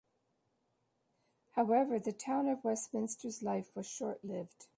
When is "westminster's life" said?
2.63-3.75